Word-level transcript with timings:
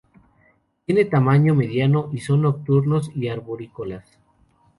Tienen 0.87 1.11
tamaño 1.11 1.53
mediano 1.53 2.09
y 2.11 2.21
son 2.21 2.41
nocturnos 2.41 3.11
y 3.15 3.27
arborícolas. 3.27 4.17